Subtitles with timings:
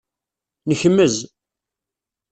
[0.69, 1.15] Nekmez.